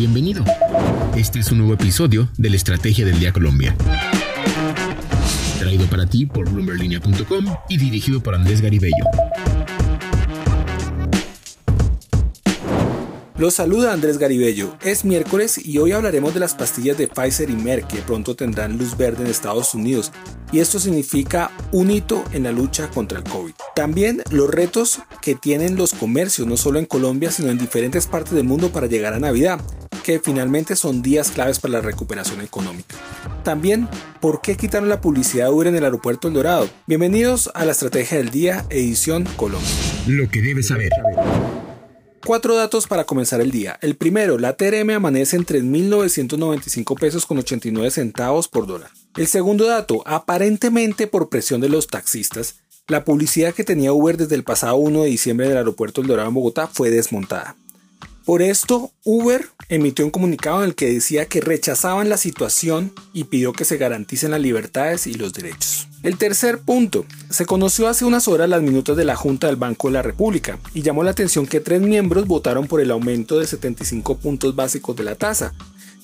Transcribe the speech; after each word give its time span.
Bienvenido. 0.00 0.42
Este 1.14 1.40
es 1.40 1.52
un 1.52 1.58
nuevo 1.58 1.74
episodio 1.74 2.30
de 2.38 2.48
la 2.48 2.56
Estrategia 2.56 3.04
del 3.04 3.20
Día 3.20 3.34
Colombia. 3.34 3.76
Traído 5.58 5.84
para 5.88 6.06
ti 6.06 6.24
por 6.24 6.48
bloomberlinia.com 6.48 7.44
y 7.68 7.76
dirigido 7.76 8.22
por 8.22 8.34
Andrés 8.34 8.62
Garibello. 8.62 9.04
Los 13.36 13.52
saluda 13.52 13.92
Andrés 13.92 14.16
Garibello. 14.16 14.74
Es 14.80 15.04
miércoles 15.04 15.60
y 15.62 15.76
hoy 15.76 15.92
hablaremos 15.92 16.32
de 16.32 16.40
las 16.40 16.54
pastillas 16.54 16.96
de 16.96 17.06
Pfizer 17.06 17.50
y 17.50 17.56
Merck 17.56 17.86
que 17.88 18.00
pronto 18.00 18.34
tendrán 18.34 18.78
luz 18.78 18.96
verde 18.96 19.24
en 19.24 19.30
Estados 19.30 19.74
Unidos 19.74 20.12
y 20.50 20.60
esto 20.60 20.78
significa 20.78 21.50
un 21.72 21.90
hito 21.90 22.24
en 22.32 22.44
la 22.44 22.52
lucha 22.52 22.88
contra 22.88 23.18
el 23.18 23.24
COVID. 23.24 23.52
También 23.76 24.22
los 24.30 24.50
retos 24.50 25.00
que 25.20 25.34
tienen 25.34 25.76
los 25.76 25.92
comercios 25.92 26.48
no 26.48 26.56
solo 26.56 26.78
en 26.78 26.86
Colombia 26.86 27.30
sino 27.30 27.50
en 27.50 27.58
diferentes 27.58 28.06
partes 28.06 28.32
del 28.32 28.44
mundo 28.44 28.72
para 28.72 28.86
llegar 28.86 29.12
a 29.12 29.20
Navidad 29.20 29.60
que 30.00 30.20
finalmente 30.20 30.76
son 30.76 31.02
días 31.02 31.30
claves 31.30 31.58
para 31.58 31.72
la 31.72 31.80
recuperación 31.80 32.40
económica. 32.40 32.96
También, 33.44 33.88
¿por 34.20 34.40
qué 34.40 34.56
quitaron 34.56 34.88
la 34.88 35.00
publicidad 35.00 35.46
de 35.46 35.52
Uber 35.52 35.66
en 35.68 35.76
el 35.76 35.84
aeropuerto 35.84 36.28
El 36.28 36.34
Dorado? 36.34 36.68
Bienvenidos 36.86 37.50
a 37.54 37.64
la 37.64 37.72
Estrategia 37.72 38.18
del 38.18 38.30
Día, 38.30 38.66
edición 38.70 39.24
Colombia. 39.36 39.70
Lo 40.06 40.28
que 40.28 40.42
debes 40.42 40.68
saber. 40.68 40.90
Cuatro 42.24 42.54
datos 42.54 42.86
para 42.86 43.04
comenzar 43.04 43.40
el 43.40 43.50
día. 43.50 43.78
El 43.80 43.96
primero, 43.96 44.38
la 44.38 44.54
TRM 44.54 44.90
amanece 44.90 45.36
en 45.36 45.46
3.995 45.46 46.98
pesos 46.98 47.24
con 47.24 47.38
89 47.38 47.90
centavos 47.90 48.46
por 48.46 48.66
dólar. 48.66 48.90
El 49.16 49.26
segundo 49.26 49.66
dato, 49.66 50.02
aparentemente 50.06 51.06
por 51.06 51.30
presión 51.30 51.60
de 51.60 51.70
los 51.70 51.86
taxistas, 51.86 52.56
la 52.88 53.04
publicidad 53.04 53.54
que 53.54 53.64
tenía 53.64 53.92
Uber 53.92 54.16
desde 54.16 54.34
el 54.34 54.44
pasado 54.44 54.76
1 54.76 55.02
de 55.02 55.08
diciembre 55.08 55.48
del 55.48 55.56
aeropuerto 55.56 56.00
El 56.00 56.08
Dorado 56.08 56.28
en 56.28 56.34
Bogotá 56.34 56.66
fue 56.66 56.90
desmontada. 56.90 57.56
Por 58.30 58.42
esto, 58.42 58.92
Uber 59.02 59.44
emitió 59.68 60.04
un 60.04 60.12
comunicado 60.12 60.62
en 60.62 60.68
el 60.68 60.76
que 60.76 60.88
decía 60.88 61.26
que 61.26 61.40
rechazaban 61.40 62.08
la 62.08 62.16
situación 62.16 62.92
y 63.12 63.24
pidió 63.24 63.52
que 63.52 63.64
se 63.64 63.76
garanticen 63.76 64.30
las 64.30 64.40
libertades 64.40 65.08
y 65.08 65.14
los 65.14 65.32
derechos. 65.32 65.88
El 66.04 66.16
tercer 66.16 66.60
punto. 66.60 67.04
Se 67.28 67.44
conoció 67.44 67.88
hace 67.88 68.04
unas 68.04 68.28
horas 68.28 68.48
las 68.48 68.62
minutas 68.62 68.96
de 68.96 69.04
la 69.04 69.16
Junta 69.16 69.48
del 69.48 69.56
Banco 69.56 69.88
de 69.88 69.94
la 69.94 70.02
República 70.02 70.60
y 70.74 70.82
llamó 70.82 71.02
la 71.02 71.10
atención 71.10 71.44
que 71.44 71.58
tres 71.58 71.80
miembros 71.82 72.28
votaron 72.28 72.68
por 72.68 72.80
el 72.80 72.92
aumento 72.92 73.36
de 73.36 73.48
75 73.48 74.18
puntos 74.18 74.54
básicos 74.54 74.94
de 74.94 75.02
la 75.02 75.16
tasa. 75.16 75.52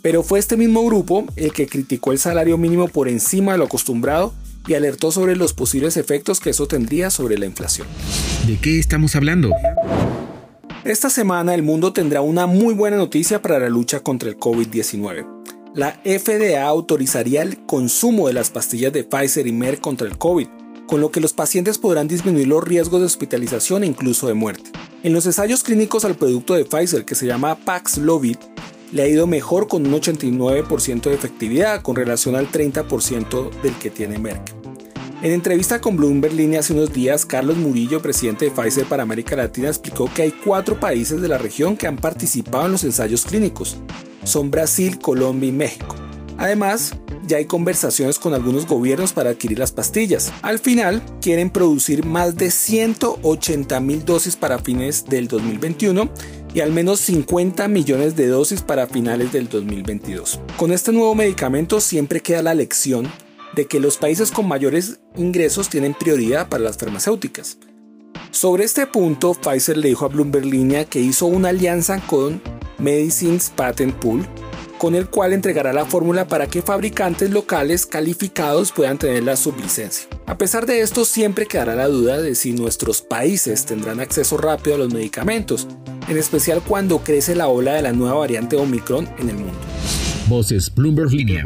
Pero 0.00 0.22
fue 0.22 0.38
este 0.38 0.56
mismo 0.56 0.86
grupo 0.86 1.26
el 1.34 1.52
que 1.52 1.66
criticó 1.66 2.12
el 2.12 2.20
salario 2.20 2.56
mínimo 2.56 2.86
por 2.86 3.08
encima 3.08 3.50
de 3.50 3.58
lo 3.58 3.64
acostumbrado 3.64 4.32
y 4.68 4.74
alertó 4.74 5.10
sobre 5.10 5.34
los 5.34 5.54
posibles 5.54 5.96
efectos 5.96 6.38
que 6.38 6.50
eso 6.50 6.68
tendría 6.68 7.10
sobre 7.10 7.36
la 7.36 7.46
inflación. 7.46 7.88
¿De 8.46 8.58
qué 8.58 8.78
estamos 8.78 9.16
hablando? 9.16 9.50
Esta 10.84 11.10
semana 11.10 11.54
el 11.54 11.62
mundo 11.62 11.92
tendrá 11.92 12.22
una 12.22 12.48
muy 12.48 12.74
buena 12.74 12.96
noticia 12.96 13.40
para 13.40 13.60
la 13.60 13.68
lucha 13.68 14.00
contra 14.00 14.28
el 14.28 14.36
COVID-19. 14.36 15.24
La 15.76 16.00
FDA 16.04 16.66
autorizaría 16.66 17.42
el 17.42 17.64
consumo 17.66 18.26
de 18.26 18.32
las 18.32 18.50
pastillas 18.50 18.92
de 18.92 19.04
Pfizer 19.04 19.46
y 19.46 19.52
Merck 19.52 19.80
contra 19.80 20.08
el 20.08 20.18
COVID, 20.18 20.48
con 20.88 21.00
lo 21.00 21.12
que 21.12 21.20
los 21.20 21.34
pacientes 21.34 21.78
podrán 21.78 22.08
disminuir 22.08 22.48
los 22.48 22.64
riesgos 22.64 22.98
de 22.98 23.06
hospitalización 23.06 23.84
e 23.84 23.86
incluso 23.86 24.26
de 24.26 24.34
muerte. 24.34 24.72
En 25.04 25.12
los 25.12 25.24
ensayos 25.24 25.62
clínicos 25.62 26.04
al 26.04 26.16
producto 26.16 26.54
de 26.54 26.64
Pfizer, 26.64 27.04
que 27.04 27.14
se 27.14 27.26
llama 27.26 27.54
Paxlovid, 27.54 28.38
le 28.90 29.02
ha 29.02 29.08
ido 29.08 29.28
mejor 29.28 29.68
con 29.68 29.86
un 29.86 29.92
89% 29.92 31.02
de 31.02 31.14
efectividad 31.14 31.82
con 31.82 31.94
relación 31.94 32.34
al 32.34 32.50
30% 32.50 33.50
del 33.62 33.74
que 33.78 33.90
tiene 33.90 34.18
Merck. 34.18 34.61
En 35.22 35.30
entrevista 35.30 35.80
con 35.80 35.96
Bloomberg 35.96 36.34
Línea 36.34 36.58
hace 36.58 36.72
unos 36.72 36.92
días, 36.92 37.24
Carlos 37.24 37.56
Murillo, 37.56 38.02
presidente 38.02 38.46
de 38.46 38.50
Pfizer 38.50 38.86
para 38.86 39.04
América 39.04 39.36
Latina, 39.36 39.68
explicó 39.68 40.10
que 40.12 40.22
hay 40.22 40.32
cuatro 40.32 40.80
países 40.80 41.22
de 41.22 41.28
la 41.28 41.38
región 41.38 41.76
que 41.76 41.86
han 41.86 41.96
participado 41.96 42.66
en 42.66 42.72
los 42.72 42.82
ensayos 42.82 43.24
clínicos. 43.24 43.76
Son 44.24 44.50
Brasil, 44.50 44.98
Colombia 44.98 45.48
y 45.48 45.52
México. 45.52 45.94
Además, 46.38 46.96
ya 47.24 47.36
hay 47.36 47.44
conversaciones 47.44 48.18
con 48.18 48.34
algunos 48.34 48.66
gobiernos 48.66 49.12
para 49.12 49.30
adquirir 49.30 49.60
las 49.60 49.70
pastillas. 49.70 50.32
Al 50.42 50.58
final, 50.58 51.00
quieren 51.20 51.50
producir 51.50 52.04
más 52.04 52.34
de 52.34 52.50
180 52.50 53.78
mil 53.78 54.04
dosis 54.04 54.34
para 54.34 54.58
fines 54.58 55.04
del 55.04 55.28
2021 55.28 56.10
y 56.52 56.60
al 56.62 56.72
menos 56.72 56.98
50 56.98 57.68
millones 57.68 58.16
de 58.16 58.26
dosis 58.26 58.60
para 58.62 58.88
finales 58.88 59.30
del 59.30 59.48
2022. 59.48 60.40
Con 60.56 60.72
este 60.72 60.90
nuevo 60.90 61.14
medicamento 61.14 61.80
siempre 61.80 62.20
queda 62.20 62.42
la 62.42 62.54
lección 62.54 63.08
de 63.54 63.66
que 63.66 63.80
los 63.80 63.96
países 63.96 64.30
con 64.30 64.48
mayores 64.48 65.00
ingresos 65.16 65.68
tienen 65.68 65.94
prioridad 65.94 66.48
para 66.48 66.64
las 66.64 66.76
farmacéuticas. 66.76 67.58
Sobre 68.30 68.64
este 68.64 68.86
punto, 68.86 69.34
Pfizer 69.34 69.76
le 69.76 69.88
dijo 69.88 70.06
a 70.06 70.08
Bloomberg 70.08 70.46
Línea 70.46 70.84
que 70.84 71.00
hizo 71.00 71.26
una 71.26 71.50
alianza 71.50 72.00
con 72.06 72.40
Medicines 72.78 73.52
Patent 73.54 73.94
Pool, 73.96 74.26
con 74.78 74.94
el 74.94 75.08
cual 75.08 75.32
entregará 75.32 75.72
la 75.72 75.84
fórmula 75.84 76.26
para 76.26 76.46
que 76.46 76.62
fabricantes 76.62 77.30
locales 77.30 77.86
calificados 77.86 78.72
puedan 78.72 78.98
tener 78.98 79.22
la 79.22 79.36
sublicencia. 79.36 80.08
A 80.26 80.38
pesar 80.38 80.66
de 80.66 80.80
esto, 80.80 81.04
siempre 81.04 81.46
quedará 81.46 81.76
la 81.76 81.88
duda 81.88 82.20
de 82.20 82.34
si 82.34 82.52
nuestros 82.52 83.02
países 83.02 83.66
tendrán 83.66 84.00
acceso 84.00 84.38
rápido 84.38 84.76
a 84.76 84.78
los 84.78 84.92
medicamentos, 84.92 85.68
en 86.08 86.16
especial 86.16 86.62
cuando 86.66 86.98
crece 87.04 87.36
la 87.36 87.48
ola 87.48 87.74
de 87.74 87.82
la 87.82 87.92
nueva 87.92 88.16
variante 88.16 88.56
Omicron 88.56 89.08
en 89.18 89.28
el 89.28 89.36
mundo. 89.36 89.58
Voces 90.26 90.74
Bloomberg 90.74 91.12
Línea. 91.12 91.44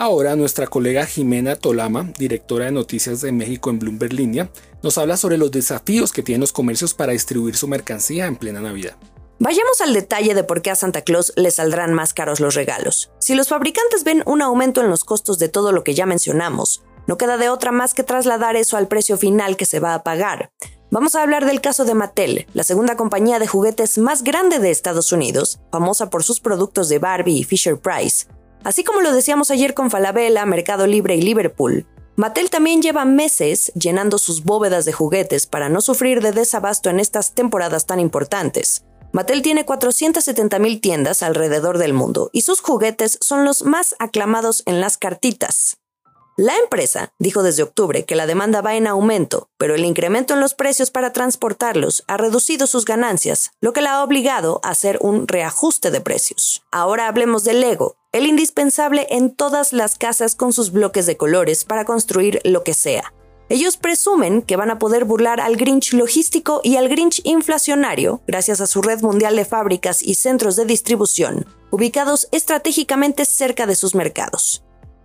Ahora 0.00 0.34
nuestra 0.34 0.66
colega 0.66 1.04
Jimena 1.04 1.56
Tolama, 1.56 2.10
directora 2.16 2.64
de 2.64 2.72
noticias 2.72 3.20
de 3.20 3.32
México 3.32 3.68
en 3.68 3.78
Bloomberg 3.78 4.14
Línea, 4.14 4.48
nos 4.82 4.96
habla 4.96 5.18
sobre 5.18 5.36
los 5.36 5.50
desafíos 5.50 6.10
que 6.10 6.22
tienen 6.22 6.40
los 6.40 6.54
comercios 6.54 6.94
para 6.94 7.12
distribuir 7.12 7.54
su 7.54 7.68
mercancía 7.68 8.24
en 8.24 8.36
plena 8.36 8.62
Navidad. 8.62 8.96
Vayamos 9.40 9.82
al 9.82 9.92
detalle 9.92 10.34
de 10.34 10.42
por 10.42 10.62
qué 10.62 10.70
a 10.70 10.74
Santa 10.74 11.02
Claus 11.02 11.34
le 11.36 11.50
saldrán 11.50 11.92
más 11.92 12.14
caros 12.14 12.40
los 12.40 12.54
regalos. 12.54 13.10
Si 13.18 13.34
los 13.34 13.48
fabricantes 13.48 14.02
ven 14.02 14.22
un 14.24 14.40
aumento 14.40 14.80
en 14.80 14.88
los 14.88 15.04
costos 15.04 15.38
de 15.38 15.50
todo 15.50 15.70
lo 15.70 15.84
que 15.84 15.92
ya 15.92 16.06
mencionamos, 16.06 16.82
no 17.06 17.18
queda 17.18 17.36
de 17.36 17.50
otra 17.50 17.70
más 17.70 17.92
que 17.92 18.02
trasladar 18.02 18.56
eso 18.56 18.78
al 18.78 18.88
precio 18.88 19.18
final 19.18 19.58
que 19.58 19.66
se 19.66 19.80
va 19.80 19.92
a 19.92 20.02
pagar. 20.02 20.50
Vamos 20.90 21.14
a 21.14 21.22
hablar 21.22 21.44
del 21.44 21.60
caso 21.60 21.84
de 21.84 21.92
Mattel, 21.92 22.46
la 22.54 22.64
segunda 22.64 22.96
compañía 22.96 23.38
de 23.38 23.46
juguetes 23.46 23.98
más 23.98 24.24
grande 24.24 24.60
de 24.60 24.70
Estados 24.70 25.12
Unidos, 25.12 25.60
famosa 25.70 26.08
por 26.08 26.24
sus 26.24 26.40
productos 26.40 26.88
de 26.88 26.98
Barbie 26.98 27.36
y 27.36 27.44
Fisher 27.44 27.78
Price, 27.78 28.26
Así 28.62 28.84
como 28.84 29.00
lo 29.00 29.12
decíamos 29.12 29.50
ayer 29.50 29.74
con 29.74 29.90
Falabella, 29.90 30.44
Mercado 30.44 30.86
Libre 30.86 31.16
y 31.16 31.22
Liverpool, 31.22 31.86
Mattel 32.16 32.50
también 32.50 32.82
lleva 32.82 33.06
meses 33.06 33.72
llenando 33.74 34.18
sus 34.18 34.44
bóvedas 34.44 34.84
de 34.84 34.92
juguetes 34.92 35.46
para 35.46 35.70
no 35.70 35.80
sufrir 35.80 36.20
de 36.20 36.32
desabasto 36.32 36.90
en 36.90 37.00
estas 37.00 37.32
temporadas 37.32 37.86
tan 37.86 37.98
importantes. 37.98 38.84
Mattel 39.12 39.40
tiene 39.40 39.64
470.000 39.64 40.80
tiendas 40.80 41.22
alrededor 41.22 41.78
del 41.78 41.94
mundo 41.94 42.28
y 42.32 42.42
sus 42.42 42.60
juguetes 42.60 43.18
son 43.22 43.46
los 43.46 43.62
más 43.62 43.94
aclamados 43.98 44.62
en 44.66 44.80
las 44.80 44.98
cartitas. 44.98 45.78
La 46.36 46.56
empresa 46.58 47.12
dijo 47.18 47.42
desde 47.42 47.62
octubre 47.62 48.04
que 48.04 48.14
la 48.14 48.26
demanda 48.26 48.60
va 48.60 48.74
en 48.74 48.86
aumento, 48.86 49.48
pero 49.58 49.74
el 49.74 49.84
incremento 49.84 50.34
en 50.34 50.40
los 50.40 50.54
precios 50.54 50.90
para 50.90 51.12
transportarlos 51.12 52.04
ha 52.06 52.16
reducido 52.16 52.66
sus 52.66 52.84
ganancias, 52.84 53.50
lo 53.60 53.72
que 53.72 53.80
la 53.80 53.94
ha 53.94 54.04
obligado 54.04 54.60
a 54.62 54.70
hacer 54.70 54.98
un 55.00 55.26
reajuste 55.26 55.90
de 55.90 56.00
precios. 56.00 56.62
Ahora 56.70 57.08
hablemos 57.08 57.44
del 57.44 57.60
Lego, 57.60 57.96
el 58.12 58.26
indispensable 58.26 59.06
en 59.10 59.30
todas 59.30 59.72
las 59.72 59.96
casas 59.96 60.34
con 60.34 60.52
sus 60.52 60.72
bloques 60.72 61.06
de 61.06 61.16
colores 61.16 61.64
para 61.64 61.84
construir 61.84 62.40
lo 62.44 62.64
que 62.64 62.74
sea. 62.74 63.14
Ellos 63.48 63.76
presumen 63.76 64.42
que 64.42 64.56
van 64.56 64.70
a 64.70 64.78
poder 64.78 65.04
burlar 65.04 65.40
al 65.40 65.56
Grinch 65.56 65.92
logístico 65.92 66.60
y 66.62 66.76
al 66.76 66.88
Grinch 66.88 67.20
inflacionario 67.24 68.20
gracias 68.26 68.60
a 68.60 68.66
su 68.66 68.82
red 68.82 69.00
mundial 69.00 69.36
de 69.36 69.44
fábricas 69.44 70.02
y 70.02 70.14
centros 70.14 70.56
de 70.56 70.64
distribución, 70.64 71.46
ubicados 71.70 72.28
estratégicamente 72.32 73.24
cerca 73.24 73.66
de 73.66 73.76
sus 73.76 73.94
mercados. 73.94 74.64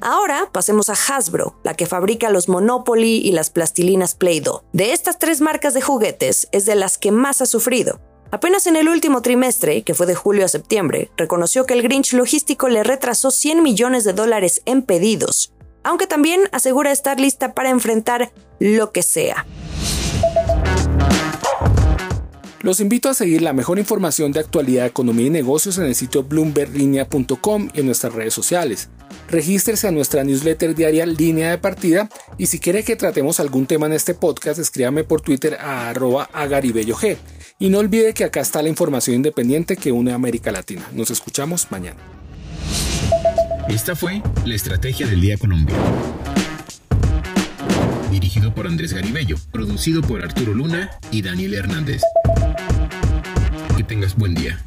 Ahora 0.00 0.50
pasemos 0.52 0.90
a 0.90 0.94
Hasbro, 0.94 1.58
la 1.64 1.74
que 1.74 1.86
fabrica 1.86 2.28
los 2.28 2.50
Monopoly 2.50 3.16
y 3.16 3.32
las 3.32 3.48
plastilinas 3.48 4.14
Play-Doh. 4.14 4.62
De 4.72 4.92
estas 4.92 5.18
tres 5.18 5.40
marcas 5.40 5.72
de 5.72 5.80
juguetes 5.80 6.48
es 6.52 6.66
de 6.66 6.74
las 6.74 6.98
que 6.98 7.12
más 7.12 7.40
ha 7.40 7.46
sufrido. 7.46 8.00
Apenas 8.36 8.66
en 8.66 8.76
el 8.76 8.90
último 8.90 9.22
trimestre, 9.22 9.80
que 9.80 9.94
fue 9.94 10.04
de 10.04 10.14
julio 10.14 10.44
a 10.44 10.48
septiembre, 10.48 11.10
reconoció 11.16 11.64
que 11.64 11.72
el 11.72 11.80
Grinch 11.80 12.12
logístico 12.12 12.68
le 12.68 12.84
retrasó 12.84 13.30
100 13.30 13.62
millones 13.62 14.04
de 14.04 14.12
dólares 14.12 14.60
en 14.66 14.82
pedidos, 14.82 15.54
aunque 15.82 16.06
también 16.06 16.42
asegura 16.52 16.92
estar 16.92 17.18
lista 17.18 17.54
para 17.54 17.70
enfrentar 17.70 18.30
lo 18.58 18.92
que 18.92 19.02
sea. 19.02 19.46
Los 22.60 22.80
invito 22.80 23.08
a 23.08 23.14
seguir 23.14 23.40
la 23.40 23.54
mejor 23.54 23.78
información 23.78 24.32
de 24.32 24.40
actualidad, 24.40 24.84
economía 24.84 25.28
y 25.28 25.30
negocios 25.30 25.78
en 25.78 25.84
el 25.84 25.94
sitio 25.94 26.22
bloomberglinea.com 26.22 27.70
y 27.72 27.80
en 27.80 27.86
nuestras 27.86 28.12
redes 28.12 28.34
sociales. 28.34 28.90
Regístrese 29.30 29.88
a 29.88 29.92
nuestra 29.92 30.24
newsletter 30.24 30.74
diaria 30.74 31.06
Línea 31.06 31.52
de 31.52 31.58
Partida 31.58 32.10
y 32.36 32.48
si 32.48 32.58
quiere 32.58 32.84
que 32.84 32.96
tratemos 32.96 33.40
algún 33.40 33.64
tema 33.64 33.86
en 33.86 33.94
este 33.94 34.12
podcast, 34.12 34.58
escríbame 34.58 35.04
por 35.04 35.22
Twitter 35.22 35.56
a 35.58 35.88
agaribellog. 36.34 37.00
Y 37.58 37.70
no 37.70 37.78
olvide 37.78 38.12
que 38.12 38.24
acá 38.24 38.40
está 38.40 38.62
la 38.62 38.68
información 38.68 39.16
independiente 39.16 39.76
que 39.76 39.92
une 39.92 40.12
a 40.12 40.14
América 40.14 40.52
Latina. 40.52 40.86
Nos 40.92 41.10
escuchamos 41.10 41.68
mañana. 41.70 42.00
Esta 43.68 43.96
fue 43.96 44.22
la 44.44 44.54
Estrategia 44.54 45.06
del 45.06 45.20
Día 45.20 45.36
Colombia. 45.38 45.74
Dirigido 48.10 48.54
por 48.54 48.66
Andrés 48.66 48.92
Garibello, 48.92 49.36
producido 49.50 50.02
por 50.02 50.22
Arturo 50.22 50.54
Luna 50.54 50.90
y 51.10 51.22
Daniel 51.22 51.54
Hernández 51.54 52.02
tengas 53.86 54.16
buen 54.16 54.34
día. 54.34 54.58